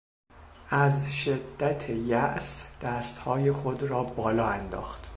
از 0.69 1.15
شدت 1.15 1.89
یاس 1.89 2.79
دستهای 2.81 3.51
خود 3.51 3.83
را 3.83 4.03
بالا 4.03 4.47
انداخت. 4.47 5.07